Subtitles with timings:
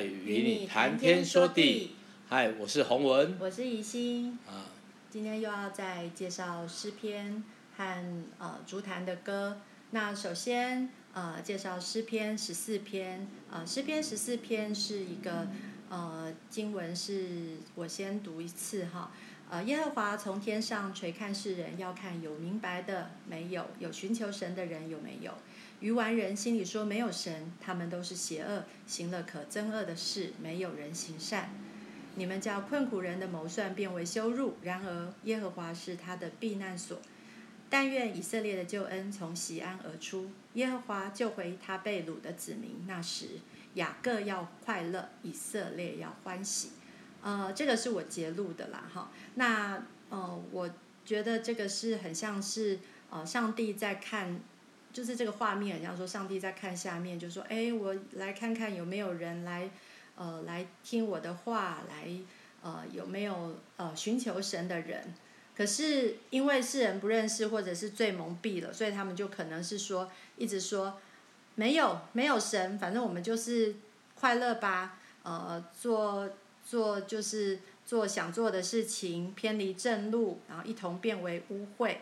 [0.00, 1.90] 爱与你谈天说地。
[2.26, 4.38] 嗨，我是洪文，我是怡心。
[4.46, 4.64] 啊，
[5.10, 7.44] 今天又要再介绍诗篇
[7.76, 9.60] 和呃竹坛的歌。
[9.90, 13.28] 那首先呃介绍诗篇十四篇。
[13.50, 15.48] 呃，诗篇十四篇是一个
[15.90, 19.12] 呃经文，是我先读一次哈。
[19.50, 25.34] 呃，耶和华从天上垂看世人，要看有明白的没有，有寻求神的人有没有。
[25.80, 31.50] 愚顽人心里说没有神，他们都是邪恶，行了可憎恶的事，没有人行善。
[32.16, 37.00] 你们叫困苦人的谋算变为羞辱，然而耶和华是他的避难所。
[37.70, 42.84] 但愿以色列的救恩从锡安而出，耶和华救回他被掳的子民。
[42.86, 43.28] 那时
[43.74, 46.70] 雅各要快乐，以色列要欢喜。
[47.22, 49.10] 呃，这个是我节录的啦，哈。
[49.36, 50.68] 那呃，我
[51.04, 54.40] 觉得这个是很像是呃，上帝在看，
[54.92, 59.70] 就是这个画面很像说上帝在看下面，就说，哎，我来看看有没有人来，
[60.16, 62.08] 呃，来听我的话，来
[62.62, 65.14] 呃，有没有呃寻求神的人？
[65.56, 70.98] 可是因为世人不认识或者是最蒙蔽了，所以他们就可能是说，一直说
[71.54, 73.74] 没有没有神，反正我们就是
[74.14, 76.28] 快乐吧，呃，做。
[76.62, 81.96] 做就是做想做的事情，偏离正路，然后一同变为污秽。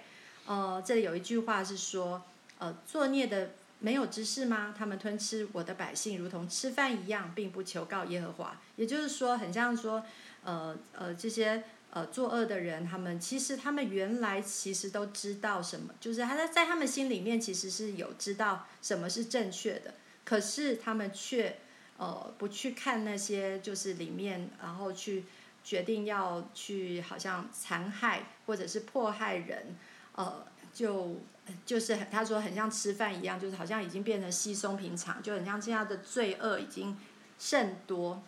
[0.45, 2.23] 呃，这里有一句话是说，
[2.59, 4.75] 呃，作孽的没有知识吗？
[4.77, 8.61] 他们吞吃我的百姓，如同吃饭一样，并不求告耶和华。
[8.77, 10.05] 也就是说，很像说，
[10.45, 21.59] 呃呃，这些呃作恶的人，他们其实他们原来其实都知道什么，就是他在在他们心里面其实是有知道什么是正确的，可是他们却。
[22.01, 25.25] 呃，不去看那些，就是里面，然后去
[25.65, 29.77] 决定要去，好像残害或者是迫害人，
[30.13, 31.17] 呃，就
[31.67, 36.97] 就是他说很像吃饭一样，就是好像已经变成稀松平常，就很像这样的罪恶已经
[37.39, 38.23] 甚多，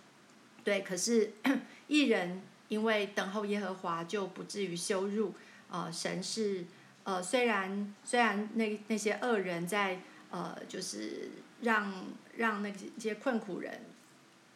[0.64, 0.82] 对。
[0.82, 1.32] 可是
[1.88, 5.34] 一人因为等候耶和华，就不至于羞辱。
[5.70, 6.64] 呃，神是
[7.04, 10.00] 呃，虽然虽然那那些恶人在
[10.30, 11.30] 呃，就是。
[11.62, 11.92] 让
[12.38, 13.84] 让那些困苦人，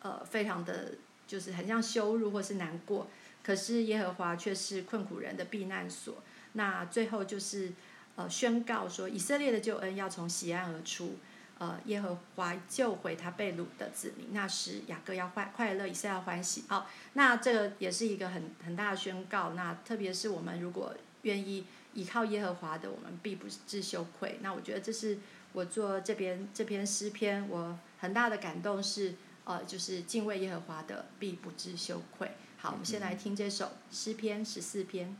[0.00, 0.92] 呃，非常的
[1.26, 3.10] 就是很像羞辱或是难过，
[3.42, 6.22] 可是耶和华却是困苦人的避难所。
[6.54, 7.70] 那最后就是
[8.16, 11.16] 呃宣告说，以色列的救恩要从喜安而出，
[11.58, 14.28] 呃，耶和华救回他被掳的子民。
[14.32, 16.64] 那时雅各要快快乐，以色列要欢喜。
[16.68, 19.50] 好，那这个也是一个很很大的宣告。
[19.54, 21.64] 那特别是我们如果愿意
[21.94, 24.38] 依靠耶和华的，我们必不自羞愧。
[24.42, 25.18] 那我觉得这是。
[25.54, 29.14] 我做这边这篇诗篇，我很大的感动是，
[29.44, 32.32] 呃，就是敬畏耶和华的必不自羞愧。
[32.58, 35.16] 好，我们先来听这首诗篇十四篇。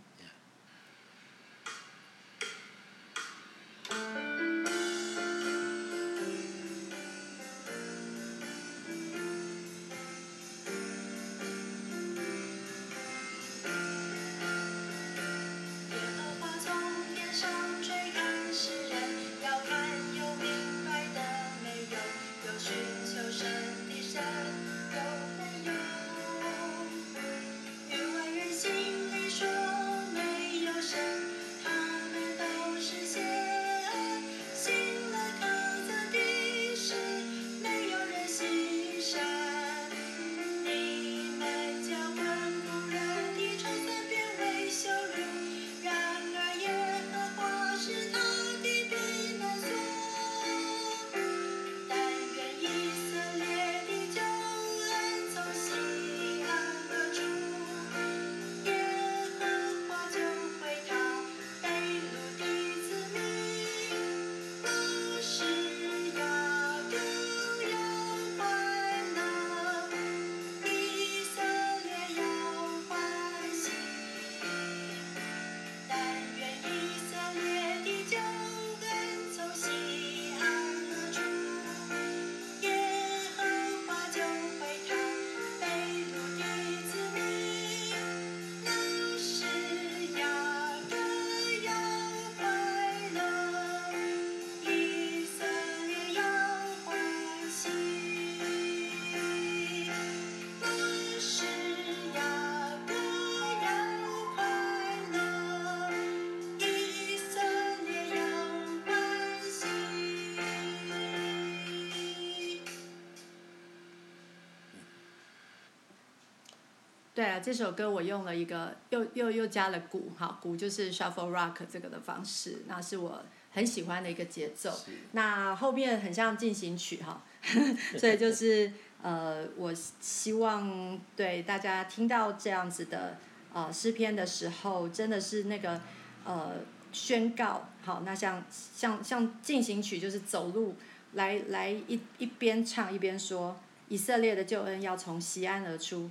[117.25, 124.71] 对啊，这首歌我用了一个又又又加了鼓，哈，鼓就是 shuffle rock 这个的方式，那是我很喜欢的一个节奏。
[125.13, 127.23] 那后面很像进行曲哈，
[127.97, 129.73] 所以就是呃，我
[130.03, 133.17] 希望对大家听到这样子的
[133.55, 135.81] 呃诗篇的时候，真的是那个
[136.27, 136.57] 呃
[136.93, 140.75] 宣告，好，那像像像进行曲就是走路
[141.15, 146.11] 来来一一边唱一边说，以色列的救恩要从西安而出，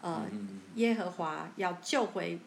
[0.00, 0.26] 呃，
[0.74, 2.38] 耶和华要救回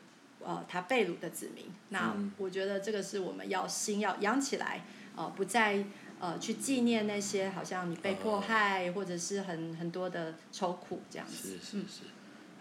[0.43, 4.85] 呃他被掳的子民，那我觉得这个是我们要心要养起来，
[5.15, 5.83] 呃，不再。
[6.19, 11.57] 呃，去纪念那些好像你被迫害，或者是很很多的愁苦这样子。
[11.57, 12.03] 是是是，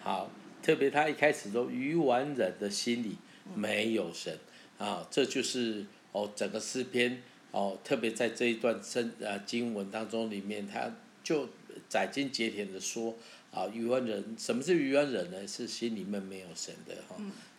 [0.03, 0.29] 好，
[0.61, 3.19] 特别他一开始说，愚顽人的心里
[3.55, 4.37] 没有神，
[4.79, 7.23] 啊，这就是哦整个诗篇
[7.53, 10.91] 哦，特别在这一段圣呃经文当中里面，他
[11.23, 11.49] 就
[11.89, 13.15] 斩钉截铁的说
[13.51, 15.47] 啊，愚顽人，什么是愚顽人呢？
[15.47, 17.17] 是心里面没有神的哈，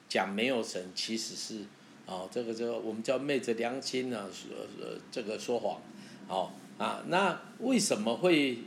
[0.09, 1.65] 讲没有神其实是
[2.05, 5.81] 哦这个这个我们叫昧着良心呢，说呃这个说谎。
[6.27, 8.57] 哦啊，那为什么会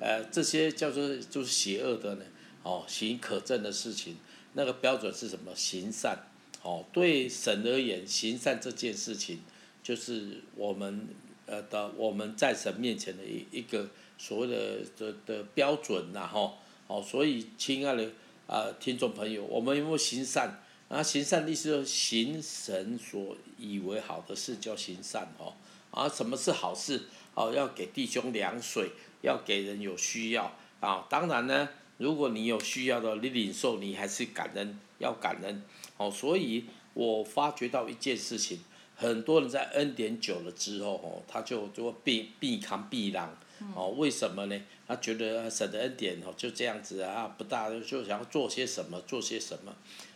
[0.00, 2.24] 呃这些叫做就是邪恶的呢？
[2.62, 4.16] 哦，行可证的事情，
[4.54, 5.54] 那个标准是什么？
[5.54, 6.18] 行善。
[6.62, 9.40] 哦，对神而言，行善这件事情
[9.82, 11.06] 就是我们
[11.46, 16.58] 呃的我们在神面前的一一个所谓的的的标准呐，吼。
[16.86, 18.04] 哦，所以亲爱的
[18.46, 20.60] 啊、呃、听众朋友，我们有没有行善？
[20.90, 25.54] 啊，行善意思是行神所以为好的事叫行善哦。
[25.90, 27.04] 啊，什么是好事？
[27.34, 28.90] 哦，要给弟兄凉水，
[29.22, 31.06] 要给人有需要啊。
[31.08, 35.62] 当然呢，如果你有需要的，你领受，你还是感恩，要感恩。
[35.96, 38.60] 哦，所以我发觉到一件事情，
[38.94, 43.34] 很多人在恩典久了之后，哦，他就就会避避康避让。
[43.74, 44.60] 哦，为什么呢？
[44.86, 49.74] 他觉得神的恩典哦就这样子啊，不大，就想要做些什么，做些什么。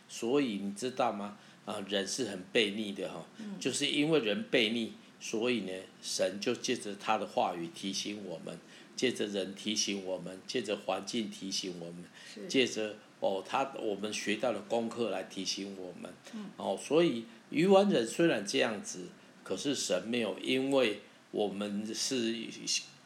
[0.08, 1.36] 所以你知道吗？
[1.64, 3.24] 啊，人是很悖逆的哈，
[3.60, 4.94] 就是因为人悖逆。
[5.20, 8.56] 所以呢，神就借着他的话语提醒我们，
[8.94, 12.04] 借着人提醒我们，借着环境提醒我们，
[12.48, 16.08] 借着哦他我们学到的功课来提醒我们。
[16.56, 19.08] 哦，所以愚顽人虽然这样子，
[19.42, 21.00] 可是神没有因为
[21.32, 22.36] 我们是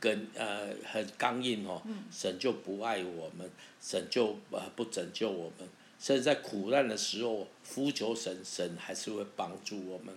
[0.02, 3.49] 跟呃很刚硬哦，神就不爱我们，
[3.81, 5.69] 神就呃不拯救我们。
[6.00, 10.12] 甚至在苦难的时候呼求神，神还是会帮助我们。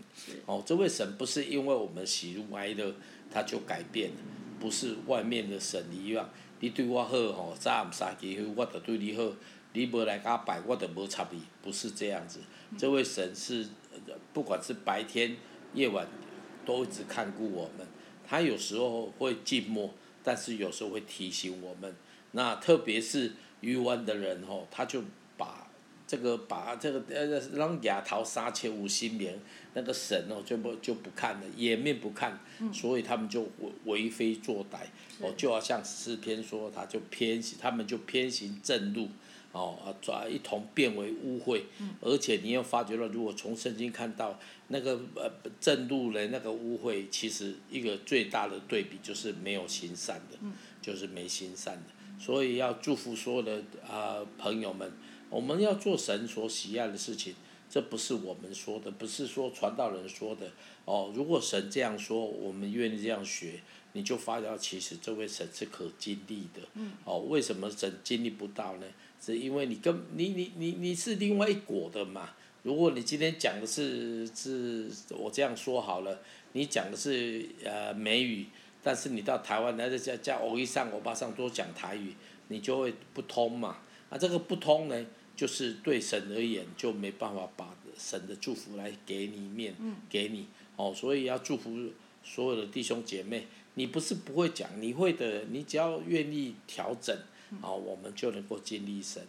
[0.47, 2.91] 哦，这位神不是因为我们喜怒哀乐，
[3.31, 4.17] 他就改变了，
[4.59, 6.27] 不是外面的神一样。
[6.59, 9.31] 你对我好吼，早暗三更我就对你好；
[9.73, 11.39] 你无来甲拜，我就无插你。
[11.61, 12.39] 不是这样子。
[12.75, 13.67] 这位神是，
[14.33, 15.37] 不管是白天
[15.75, 16.07] 夜晚，
[16.65, 17.85] 都一直看顾我们。
[18.27, 19.93] 他有时候会静默，
[20.23, 21.95] 但是有时候会提醒我们。
[22.31, 25.01] 那特别是愚顽的人吼，他就
[25.37, 25.61] 把。
[26.07, 27.25] 这个把这个呃
[27.55, 29.39] 让亚头杀切五心眠，
[29.73, 32.39] 那个神哦就不就不看了，掩面不看，
[32.71, 34.85] 所以他们就为为非作歹，
[35.19, 39.09] 哦就要像诗篇说，他就偏行，他们就偏行正路，
[39.55, 41.61] 哦啊转一同变为污秽，
[42.01, 44.37] 而且你又发觉了，如果从圣经看到
[44.67, 45.31] 那个呃
[45.61, 50.37] 正路的那个污秽，其实一个最大的对比就是没有行善的，
[50.81, 53.55] 就是没行善的，所以要祝福所有的
[53.87, 54.91] 啊、呃、朋友们。
[55.29, 57.33] 我们要做神所喜爱的事情，
[57.69, 60.51] 这不是我们说的，不是说传道人说的。
[60.85, 63.59] 哦，如果神这样说，我们愿意这样学，
[63.93, 66.61] 你就发觉其实这位神是可经历的。
[67.05, 68.85] 哦，为什么神经历不到呢？
[69.19, 72.31] 是因为你跟你你你你是另外一国的嘛。
[72.63, 76.19] 如果你今天讲的是是，我这样说好了，
[76.53, 78.47] 你讲的是呃美语，
[78.81, 82.15] 但是你到台湾来在在欧一上欧巴上都讲台语，
[82.47, 83.77] 你就会不通嘛。
[84.09, 85.05] 啊，这个不通呢？
[85.35, 89.75] 就是对神而言，就没办法把神的祝福来给你面，
[90.09, 90.47] 给你
[90.77, 91.89] 哦，所以要祝福
[92.23, 93.45] 所有的弟兄姐妹。
[93.73, 97.13] 你不是不会讲，你会的，你只要愿意调整，
[97.61, 99.21] 哦，我们就能够经历神。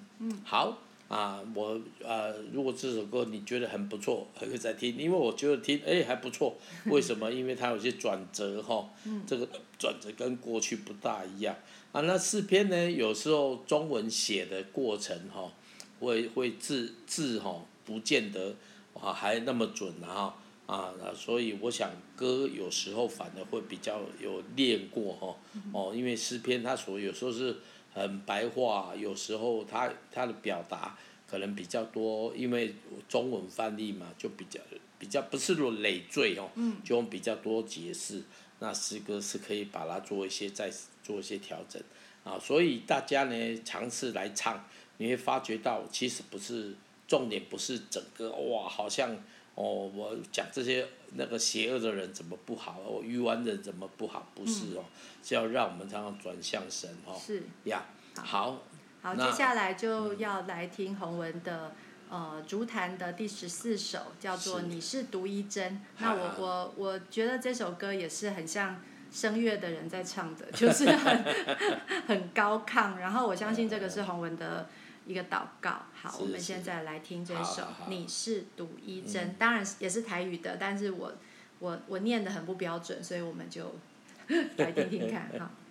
[0.44, 0.78] 好
[1.08, 6.56] 啊，我呃，如果这首歌你觉得很不错，还可以再听，因为我觉得听哎还不错。
[6.86, 7.30] 为什么？
[7.30, 8.88] 因为它有些转折哈，
[9.26, 11.54] 这个转折跟过去不大一样
[11.92, 12.00] 啊。
[12.02, 15.52] 那诗篇呢，有时候中文写的过程哈。
[15.98, 18.54] 会会字字哈不见得
[18.92, 25.34] 啊还那么准哈啊，所以我想歌有时候反而会比较有练过哈
[25.72, 27.56] 哦，因为诗篇它所有时候是
[27.96, 30.94] 很白话，有时候他他的表达
[31.26, 32.74] 可能比较多，因为
[33.08, 34.60] 中文翻译嘛就比较
[34.98, 36.50] 比较不是说累赘哦，
[36.84, 38.22] 就用比较多解释，
[38.58, 40.70] 那诗歌是可以把它做一些再
[41.02, 41.82] 做一些调整
[42.22, 44.62] 啊，所以大家呢尝试来唱。
[44.98, 46.74] 你会发觉到，其实不是
[47.06, 49.10] 重点，不是整个哇，好像
[49.54, 50.86] 哦，我讲这些
[51.16, 54.30] 那个邪恶的人怎么不好，哦，愚顽人怎么不好？
[54.34, 54.84] 不是哦，
[55.22, 57.14] 是要让我们常常转向神哦。
[57.18, 58.62] 是呀，好。
[59.02, 61.72] 好，接下来就要来听洪文的
[62.10, 65.74] 呃竹坛的第十四首，叫做《你是独一真》。
[65.98, 68.82] 那我我我觉得这首歌也是很像
[69.12, 71.24] 声乐的人在唱的，就是很
[72.08, 72.96] 很高亢。
[72.96, 74.68] 然后我相信这个是洪文的
[75.06, 75.86] 一个祷告。
[75.94, 81.12] 好，我们现在来听这首《你是独一真》，当然也是台语的，但是我
[81.58, 83.74] 我我念得很不标准，所以我们就
[84.58, 85.50] 来听听看哈。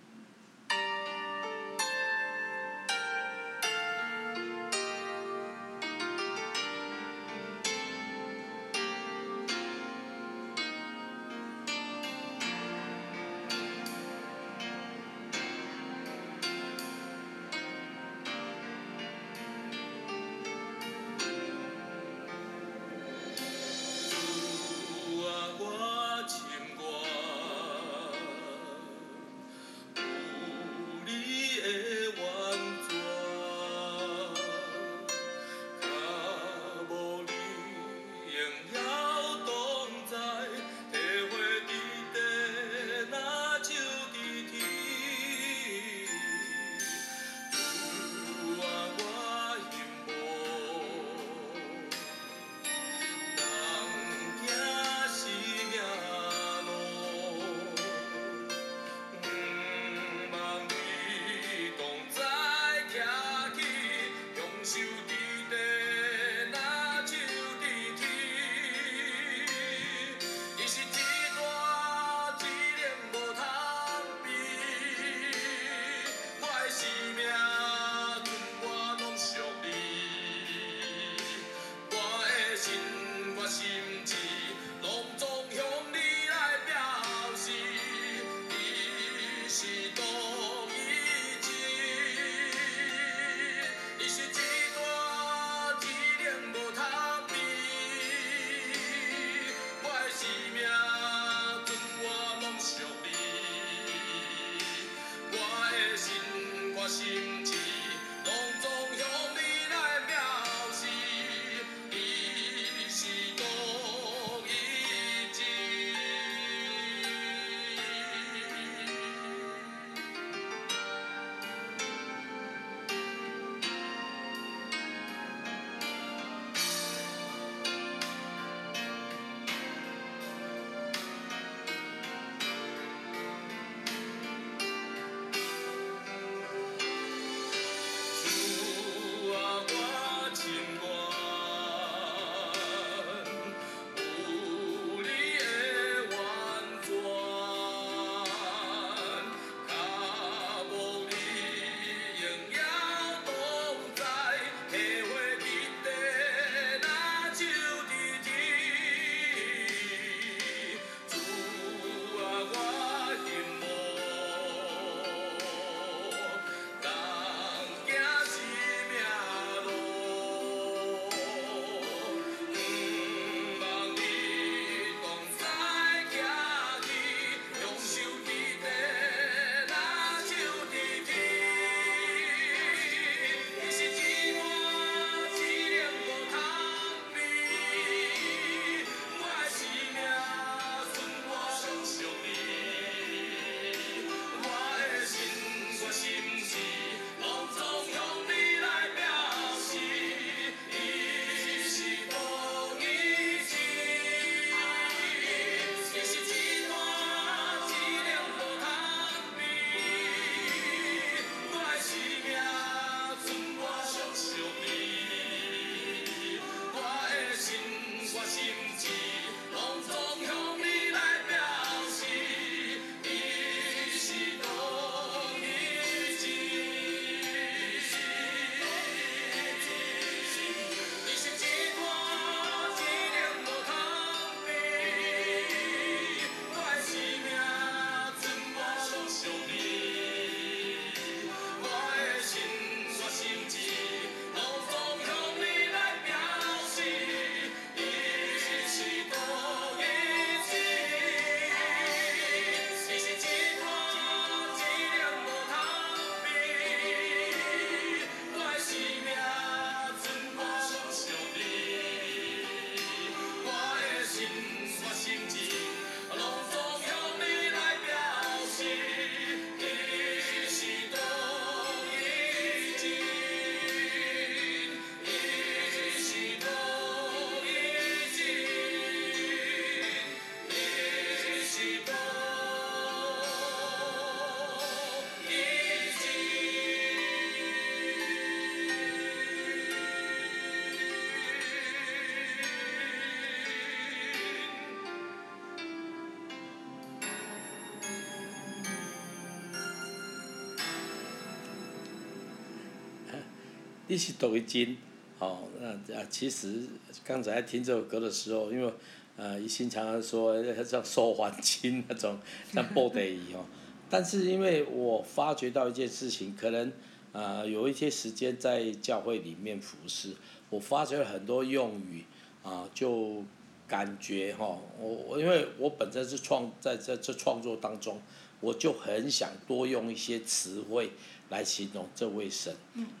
[303.88, 304.76] 你是抖音，
[305.20, 306.64] 哦，那啊，其实
[307.04, 308.72] 刚才听这首歌的时候，因为
[309.16, 312.18] 呃，一心常常说像收还金那种，
[312.52, 313.46] 像布袋一样。
[313.88, 316.72] 但是因为我发觉到一件事情，可能、
[317.12, 320.16] 呃，有一些时间在教会里面服侍，
[320.50, 322.04] 我发觉了很多用语
[322.42, 323.22] 啊，就
[323.68, 328.02] 感觉哈、哦，我我因为我本身是创在在这创作当中，
[328.40, 330.90] 我就很想多用一些词汇。
[331.28, 332.54] 来形容这位神，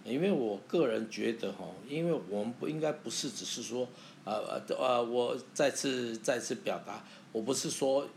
[0.04, 3.88] 因为我个人觉得哈，因为我们不应该不是只是说，
[4.24, 8.08] 呃呃我再次再次表达，我不是说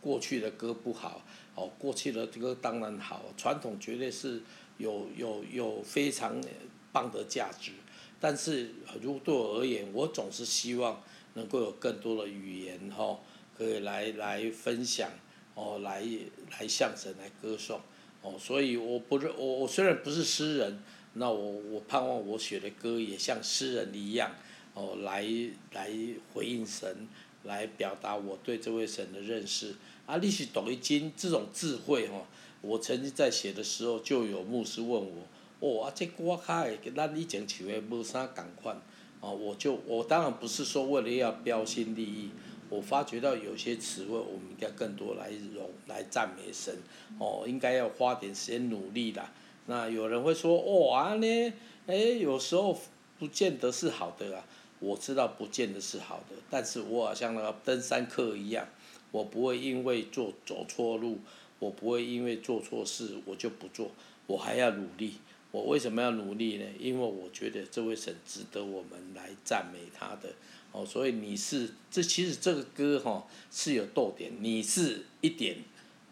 [0.00, 1.22] 过去的歌不好，
[1.54, 4.42] 哦，过去的歌当然好，传统绝对是
[4.78, 6.40] 有有有非常
[6.90, 7.70] 棒的价值，
[8.18, 11.00] 但是如果对我而言，我总是希望
[11.34, 13.16] 能够有更多的语言哈，
[13.56, 15.08] 可以来来分享，
[15.54, 16.04] 哦，来
[16.50, 17.80] 来向神来歌颂。
[18.22, 20.82] 哦，所以我不是我我虽然不是诗人，
[21.14, 24.30] 那我我盼望我写的歌也像诗人一样，
[24.74, 25.24] 哦，来
[25.72, 25.90] 来
[26.32, 27.08] 回应神，
[27.44, 29.74] 来表达我对这位神的认识。
[30.06, 32.26] 啊，你是读经这种智慧哈，
[32.60, 35.26] 我曾经在写的时候就有牧师问我，
[35.60, 38.80] 哦啊，这歌卡的跟咱以前唱的无啥共款，
[39.20, 42.30] 哦，我就我当然不是说为了要标新立异。
[42.68, 46.74] 我发觉到有些词汇，我们应该更多来容来赞美神，
[47.18, 49.32] 哦，应该要花点时间努力啦。
[49.66, 50.58] 那有人会说，
[50.88, 51.52] 哇呢，
[51.86, 52.78] 哎，有时候
[53.18, 54.44] 不见得是好的啊。
[54.78, 58.68] 我知道不见得是好的，但是我好像那个登山客一样，
[59.10, 61.18] 我不会因为做走错路，
[61.58, 63.90] 我不会因为做错事我就不做，
[64.26, 65.14] 我还要努力。
[65.50, 66.66] 我为什么要努力呢？
[66.78, 70.28] 因为我觉得这位神值得我们来赞美他的。
[70.76, 75.56] 哦，所以你是这其实这个歌哈、哦、是有逗点，你是一点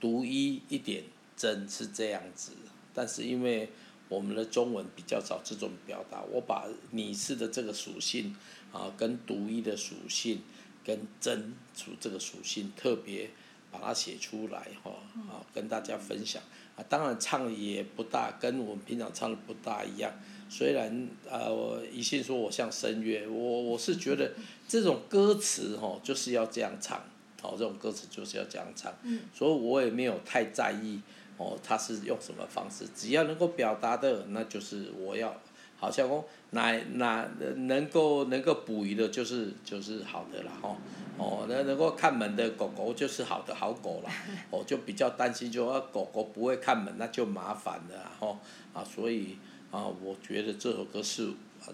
[0.01, 1.05] 独一一点
[1.37, 2.53] 真是这样子，
[2.95, 3.69] 但是因为
[4.09, 8.35] 我们的中文比较少这种表达，我把你是的这个属性
[8.73, 10.41] 啊跟独一的属性
[10.83, 13.29] 跟真属这个属性特别
[13.71, 14.93] 把它写出来哈
[15.29, 16.43] 啊跟大家分享
[16.75, 20.11] 啊，当然唱也不大跟我们平常唱的不大一样。
[20.49, 24.31] 虽然啊，我一信说我像声乐，我我是觉得
[24.69, 26.99] 这种歌词吼就是要这样唱，
[27.43, 28.93] 哦，这种歌词就是要这样唱，
[29.33, 31.01] 所以我也没有太在意
[31.39, 35.35] 哦，他是用什么方式，只要能够表达的，那就是我要，
[35.77, 40.77] 好像哦哪哪能够能够捕鱼的，就是就是好的啦哈，
[41.19, 44.13] 哦，那能够看门的狗狗就是好的好狗啦，
[44.53, 48.39] 哦，就比较担心就说狗狗不会看门，那就麻烦了哦，
[48.73, 49.37] 啊，所以。
[49.75, 51.29] 啊，我觉得这首歌是，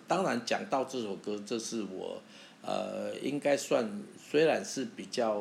[0.08, 2.18] 当然讲到这首歌，这是我，
[2.62, 5.34] 呃，应该算虽然是比较，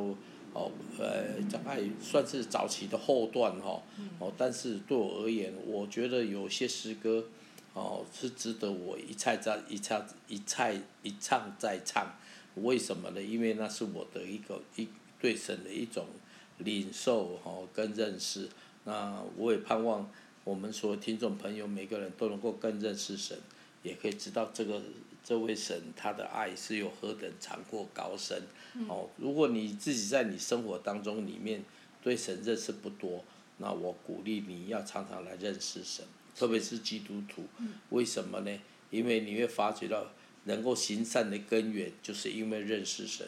[0.52, 0.70] 哦，
[1.00, 3.82] 呃，大概算是早期的后段哈，
[4.20, 7.24] 哦，但是对我而言，我觉得有些诗歌，
[7.74, 12.14] 哦，是值得我一再再一唱一再一唱再唱，
[12.56, 13.22] 为什么呢？
[13.22, 14.86] 因为那是我的一个一
[15.22, 16.06] 对神的一种
[16.58, 18.50] 领受哈跟认识，
[18.84, 20.12] 那我也盼望。
[20.50, 23.38] 我们所有听众朋友，每个人都能够更认识神，
[23.84, 24.82] 也可以知道这个
[25.24, 28.42] 这位神他的爱是有何等长阔高深。
[28.88, 31.64] 哦，如果你自己在你生活当中里面
[32.02, 33.24] 对神认识不多，
[33.60, 36.04] 那我鼓励你要常常来认识神，
[36.36, 37.44] 特别是基督徒。
[37.92, 38.60] 为什么呢？
[38.90, 40.04] 因为你会发觉到
[40.46, 43.28] 能够行善的根源，就是因为认识神。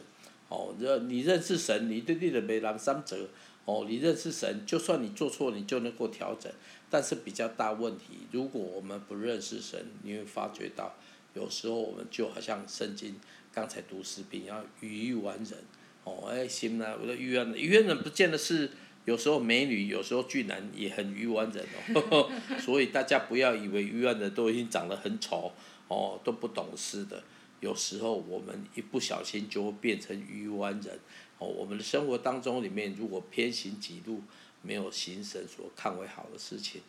[0.50, 3.30] 哦，认你认识神，你对你的美南三折。
[3.64, 6.52] 哦，你认识神，就算你做错，你就能够调整。
[6.92, 10.94] 但是比较大问题，如果我们不认识神，你会发觉到，
[11.34, 13.16] 有时候我们就好像圣经
[13.54, 15.58] 刚才读诗篇，要愚愚顽人。
[16.04, 18.70] 哦，哎，行了，我的愚顽人，愚顽人不见得是
[19.06, 22.30] 有时候美女，有时候俊男也很愚顽人哦。
[22.60, 25.54] 所以大家不要以为愚顽人都已经长得很丑，
[25.88, 27.24] 哦，都不懂事的。
[27.62, 31.00] 有时候我们一不小心就会变成愚顽人。
[31.38, 34.22] 哦，我们的生活当中里面，如果偏行己路，
[34.62, 36.82] 没有行神所看为好的事情，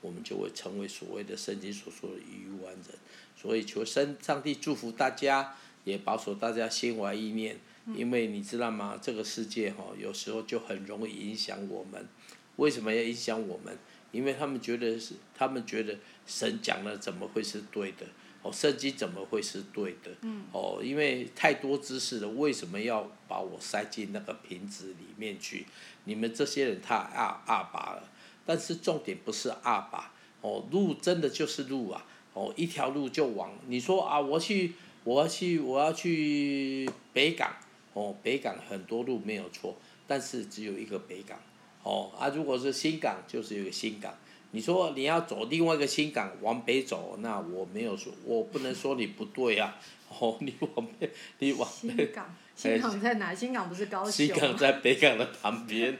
[0.00, 2.98] 我们就会成为所谓的圣经所说的愚顽人。
[3.36, 7.58] 所以求神上帝祝福大家，也保守大家心怀意念。
[7.96, 9.00] 因为你知道吗？
[9.02, 12.06] 这个世界哈，有时候就很容易影响我们。
[12.56, 13.76] 为什么要影响我们？
[14.12, 18.06] 因为他们觉得是，他们觉得神讲的怎么会是对的？
[18.42, 20.10] 哦，圣经怎么会是对的？
[20.22, 25.66] 嗯、哦，因为太多知识了，为什么要把我塞进那个瓶子里面去？
[26.04, 28.04] 你们这些人太阿阿爸了。
[28.46, 33.52] 但是重点不是阿爸，哦，路真的就是路啊，哦，一条路就往。
[33.66, 34.72] 你说啊，我去，
[35.04, 37.54] 我要去，我要去北港，
[37.92, 39.76] 哦，北港很多路没有错，
[40.06, 41.38] 但是只有一个北港，
[41.84, 44.12] 哦，啊，如果是新港，就是有个新港。
[44.52, 49.76] 你说你要走另外一个新港往北走，那我没有说，我不能说你不对啊。
[50.18, 51.08] 哦，你往北，
[51.38, 51.94] 你往北。
[51.96, 53.32] 新港，新港在哪？
[53.32, 54.10] 新港不是高雄？
[54.10, 55.96] 新港在北港的旁边。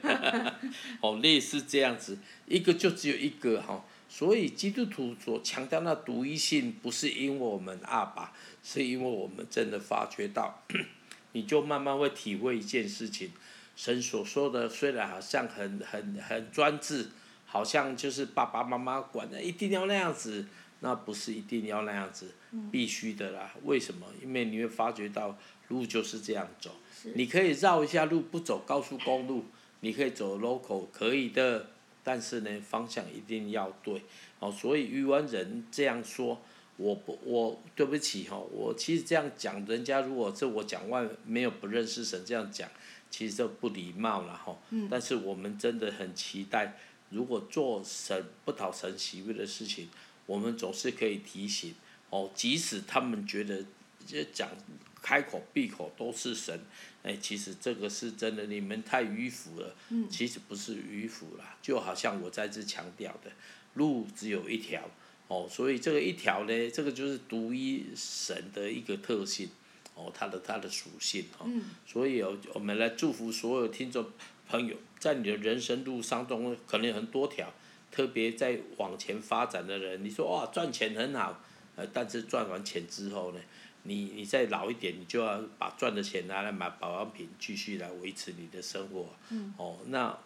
[1.00, 3.84] 哦，类似这样子，一个就只有一个哈。
[4.08, 8.32] 所以基督徒所强调那独一性，不是因为我们阿爸，
[8.64, 10.60] 是因为我们真的发觉到，
[11.30, 13.30] 你就慢慢会体会一件事情。
[13.76, 17.10] 神所说的虽然好像很很很专制，
[17.52, 20.46] 好像就是爸爸妈妈管的一定要那样子，
[20.78, 22.30] 那不是一定要那样子，
[22.70, 23.52] 必须的啦。
[23.64, 24.06] 为什么？
[24.22, 25.36] 因为你会发觉到
[25.66, 26.70] 路就是这样走，
[27.16, 29.46] 你可以绕一下路，不走高速公路，
[29.80, 31.66] 你可以走 local，可以的。
[32.02, 34.00] 但是呢，方向一定要对，
[34.38, 36.40] 哦，所以鱼湾人这样说，
[36.78, 42.66] 我不，我对不起哈，我其实这样讲，人家如果是我讲外没有不认识神这样讲，
[43.10, 44.56] 其实就不礼貌了哈。
[44.70, 44.88] 嗯。
[44.90, 46.74] 但是我们真的很期待，
[47.10, 49.88] 如果做神不讨神喜悦的事情，
[50.26, 51.74] 我们总是可以提醒，
[52.08, 53.64] 哦，即使他们觉得
[54.06, 54.48] 这讲
[55.02, 56.58] 开口闭口都是神。
[57.02, 59.74] 哎，其实这个是真的，你们太迂腐了。
[59.88, 60.06] 嗯。
[60.10, 63.32] 其实不是迂腐啦，就好像我再次强调的，
[63.74, 64.86] 路只有一条，
[65.28, 69.48] 哦，所以这个一条呢，这个就是独一神的一个特性，
[69.94, 71.46] 哦，它的它的属性哦。
[71.46, 71.64] 嗯。
[71.86, 74.06] 所以哦，我们来祝福所有听众
[74.46, 77.52] 朋友，在你的人生路上中，可能有很多条，
[77.90, 81.42] 特别在往前发展的人，你说哇，赚钱很好，
[81.74, 83.40] 呃，但是赚完钱之后呢？
[83.84, 89.08] 你你再老一点，你就要把赚的钱拿来买保养品，继续来维持你的生活。
[89.30, 89.54] 嗯。
[89.56, 90.18] 哦，那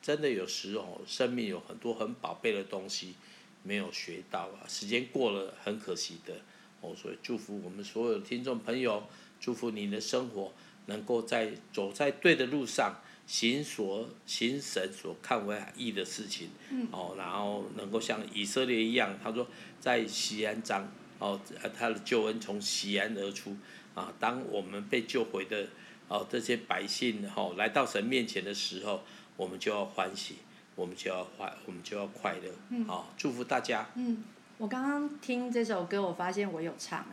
[0.00, 3.14] 真的有时候生命有很多很宝贝的东西
[3.62, 6.32] 没有学到啊，时间过了很可惜的。
[6.80, 9.06] 哦，所以祝福我们所有的听众朋友，
[9.38, 10.54] 祝福你的生活
[10.86, 16.48] 能够在走在对的路上，行所行神所看为义的事情。
[16.70, 16.88] 嗯。
[16.90, 19.46] 哦，然后能够像以色列一样，他说
[19.78, 20.90] 在西安章。
[21.20, 21.40] 哦，
[21.76, 23.56] 他的救恩从西安而出，
[23.92, 25.66] 啊，当我们被救回的
[26.06, 29.02] 哦这些百姓哈、哦、来到神面前的时候，
[29.36, 30.36] 我们就要欢喜，
[30.76, 33.84] 我们就要欢，我们就要快乐，嗯，好、哦，祝福大家。
[33.96, 34.22] 嗯，
[34.58, 37.04] 我刚刚听这首歌，我发现我有唱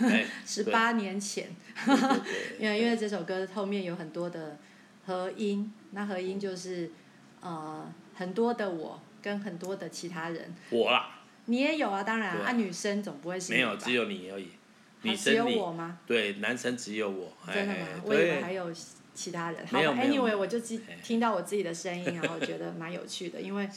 [0.00, 1.48] 哎， 十八年前，
[2.60, 4.58] 因为因为这首歌后面有很多的
[5.06, 6.90] 和音，那合音就是
[7.40, 10.54] 呃很多的我跟很多的其他人。
[10.70, 11.12] 我啦。
[11.48, 13.52] 你也有啊，当然啊，女生总不会是。
[13.52, 14.48] 没有，只有你而已。
[15.02, 16.00] 女生只有我吗？
[16.04, 17.32] 对，男生只有我。
[17.46, 17.86] 真的吗？
[18.04, 18.66] 我以为还有
[19.14, 19.64] 其他人。
[19.64, 20.58] 好，Anyway，我就
[21.04, 23.68] 听到我自己的声音， 然后觉得蛮有趣的，因为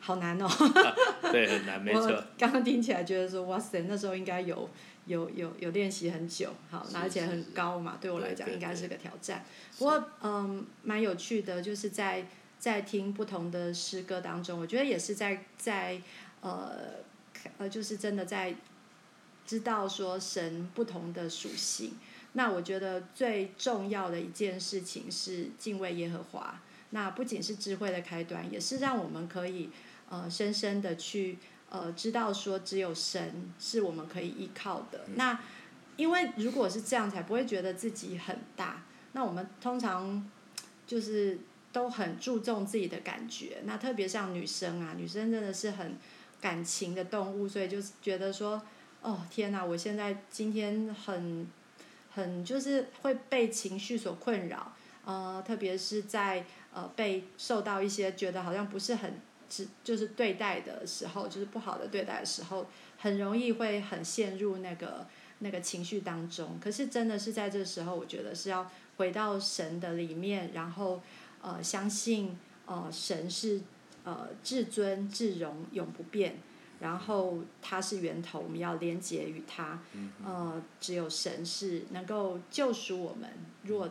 [0.00, 0.48] 好难哦。
[1.30, 2.10] 对，很难，没错。
[2.38, 4.70] 刚刚听起来觉得说，哇塞，那时候应该有
[5.06, 9.44] 有有有练习很久，好，而且很高嘛，对我来讲应该是个挑战。
[9.78, 12.26] 不过，嗯，蛮有趣的，就是在
[12.58, 16.00] 在听不同的诗歌当中，我觉得也是在在。
[16.42, 16.72] 呃，
[17.58, 18.52] 呃，就是真的在
[19.46, 21.92] 知道说神不同的属性。
[22.32, 26.60] 那我觉得最重要的一件事情是敬畏耶和华。
[26.90, 29.70] 那不仅是智慧的开端，也是让我们可以
[30.10, 31.38] 呃深深的去
[31.72, 35.04] 呃知道说只有神是我们可以依靠的。
[35.16, 35.40] 那
[35.96, 38.84] 因为如果是这样，才不会觉得自己很大。
[39.12, 40.24] 那我们通常
[40.86, 41.38] 就是
[41.72, 43.62] 都很注重自己的感觉。
[43.64, 45.96] 那特别像女生啊，女生真的是很。
[46.42, 48.60] 感情的动物，所以就是觉得说，
[49.00, 51.46] 哦天哪，我现在今天很，
[52.12, 54.72] 很就是会被情绪所困扰，
[55.04, 59.20] 呃，特别是在呃被受到一些觉得好像不是很
[59.52, 65.06] 只就是对待的时候，就是不好的对待的时候，很容易会很陷入那个
[65.40, 66.58] 那个情绪当中。
[66.58, 71.02] 可是真的是在这时候，我觉得是要回到神的里面，然后
[71.42, 73.60] 呃相信呃神是。
[74.04, 76.34] 呃，至尊至荣永不变，
[76.80, 79.80] 然后他是源头，我们要连接于他。
[80.24, 83.30] 呃，只有神是能够救赎我们。
[83.62, 83.88] 如果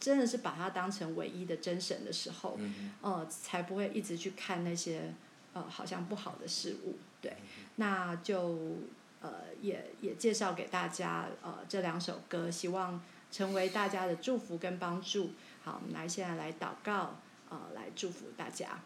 [0.00, 2.58] 真的是把它当成唯一的真神的时候，
[3.02, 5.14] 呃，才不会一直去看那些
[5.52, 6.96] 呃好像不好的事物。
[7.20, 7.36] 对，
[7.76, 8.78] 那就
[9.20, 15.32] 呃也也介绍给大家呃这两首歌，希望成为大家的祝福跟帮助。
[15.62, 18.80] 好，我们来现在来祷告，呃，来祝福大家。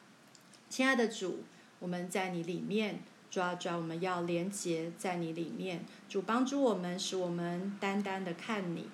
[0.68, 1.44] 亲爱的主，
[1.78, 5.84] 我们在你里面，主啊，主啊，我们要连结在你里面。
[6.08, 8.88] 主帮助我们，使我们单单的看你，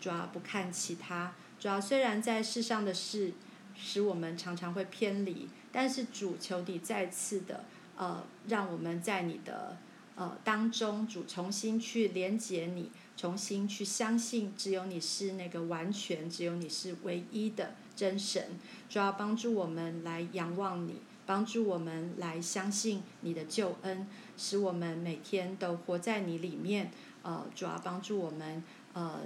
[0.00, 1.34] 主啊，不看其他。
[1.66, 3.32] 主要，虽然在世上的事
[3.74, 7.64] 使我们常常会偏离，但是主求你再次的
[7.96, 9.76] 呃，让我们在你的
[10.14, 18.44] 呃当中，主重新去连接你，重新去相信，只有你是那个完全，只有你是唯一的真神。
[18.88, 21.00] 主要，帮助我们来仰望你。
[21.26, 26.92] 帮助我们来相信你的救恩，使我们每天都活在你里面。
[27.24, 29.22] 呃，主要，帮助我们，呃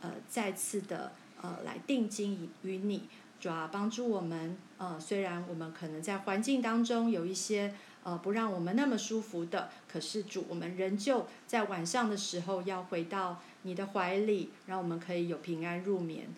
[0.00, 1.10] 呃，再次的
[1.42, 3.08] 呃来定睛于你。
[3.40, 16.28] 主要，帮助我们，呃，虽然我们可能在环境当中有一些呃不让我们那么舒服的，可是主，我们仍旧在晚上的时候要回到你的怀里，让我们可以有平安入眠。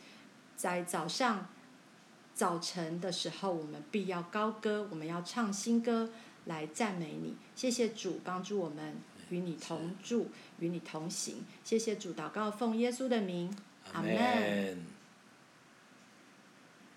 [0.56, 1.48] 在早上。
[2.34, 6.08] 早晨的时候，我们必要高歌，我们要唱新歌
[6.46, 7.36] 来赞美你。
[7.54, 8.96] 谢谢主帮助我们，
[9.28, 11.44] 与你同住，与你同行。
[11.62, 13.54] 谢谢主，祷告奉耶稣的名，
[13.92, 14.91] 阿门。